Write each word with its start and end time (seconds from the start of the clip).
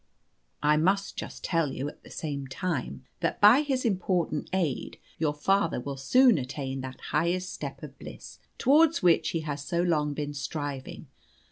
I 0.63 0.77
must 0.77 1.15
just 1.15 1.43
tell 1.43 1.71
you, 1.73 1.87
at 1.87 2.01
the 2.03 2.09
same 2.09 2.47
time, 2.47 3.05
that 3.19 3.39
by 3.39 3.61
his 3.61 3.85
important 3.85 4.49
aid 4.51 4.97
your 5.19 5.35
father 5.35 5.79
will 5.79 5.95
soon 5.95 6.39
attain 6.39 6.81
that 6.81 6.99
highest 7.11 7.53
step 7.53 7.83
of 7.83 7.99
bliss 7.99 8.39
towards 8.57 9.03
which 9.03 9.29
he 9.29 9.41
has 9.41 9.63
so 9.63 9.83
long 9.83 10.15
been 10.15 10.33
striving. 10.33 11.05